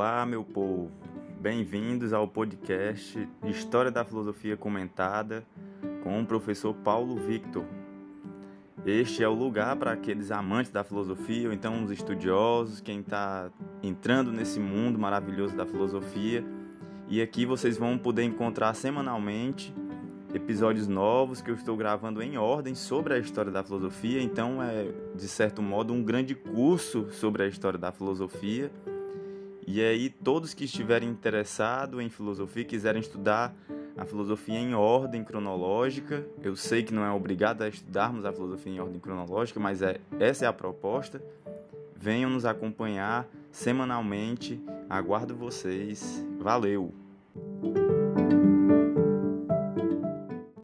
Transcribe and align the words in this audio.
Olá, 0.00 0.24
meu 0.24 0.42
povo. 0.42 0.90
Bem-vindos 1.38 2.14
ao 2.14 2.26
podcast 2.26 3.28
História 3.44 3.90
da 3.90 4.02
Filosofia 4.02 4.56
Comentada 4.56 5.44
com 6.02 6.18
o 6.18 6.24
professor 6.24 6.72
Paulo 6.72 7.16
Victor. 7.16 7.66
Este 8.86 9.22
é 9.22 9.28
o 9.28 9.34
lugar 9.34 9.76
para 9.76 9.92
aqueles 9.92 10.30
amantes 10.30 10.72
da 10.72 10.82
filosofia, 10.82 11.48
ou 11.48 11.52
então 11.52 11.84
os 11.84 11.90
estudiosos, 11.90 12.80
quem 12.80 13.00
está 13.00 13.50
entrando 13.82 14.32
nesse 14.32 14.58
mundo 14.58 14.98
maravilhoso 14.98 15.54
da 15.54 15.66
filosofia. 15.66 16.42
E 17.06 17.20
aqui 17.20 17.44
vocês 17.44 17.76
vão 17.76 17.98
poder 17.98 18.22
encontrar 18.22 18.72
semanalmente 18.72 19.74
episódios 20.32 20.88
novos 20.88 21.42
que 21.42 21.50
eu 21.50 21.54
estou 21.54 21.76
gravando 21.76 22.22
em 22.22 22.38
ordem 22.38 22.74
sobre 22.74 23.12
a 23.12 23.18
história 23.18 23.52
da 23.52 23.62
filosofia. 23.62 24.22
Então, 24.22 24.62
é 24.62 24.94
de 25.14 25.28
certo 25.28 25.60
modo 25.60 25.92
um 25.92 26.02
grande 26.02 26.34
curso 26.34 27.10
sobre 27.10 27.42
a 27.42 27.46
história 27.46 27.78
da 27.78 27.92
filosofia. 27.92 28.72
E 29.66 29.80
aí, 29.80 30.10
todos 30.10 30.54
que 30.54 30.64
estiverem 30.64 31.08
interessados 31.08 32.00
em 32.00 32.08
filosofia, 32.08 32.64
quiserem 32.64 33.00
estudar 33.00 33.54
a 33.96 34.04
filosofia 34.04 34.58
em 34.58 34.74
ordem 34.74 35.22
cronológica, 35.22 36.26
eu 36.42 36.56
sei 36.56 36.82
que 36.82 36.94
não 36.94 37.04
é 37.04 37.10
obrigado 37.10 37.62
a 37.62 37.68
estudarmos 37.68 38.24
a 38.24 38.32
filosofia 38.32 38.72
em 38.72 38.80
ordem 38.80 38.98
cronológica, 38.98 39.60
mas 39.60 39.82
é, 39.82 40.00
essa 40.18 40.44
é 40.44 40.48
a 40.48 40.52
proposta. 40.52 41.22
Venham 41.94 42.30
nos 42.30 42.46
acompanhar 42.46 43.28
semanalmente. 43.52 44.58
Aguardo 44.88 45.36
vocês. 45.36 46.24
Valeu! 46.38 46.94